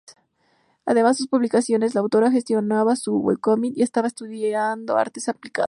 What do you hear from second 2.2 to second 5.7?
gestionaba un webcómic y estaba estudiando artes aplicadas.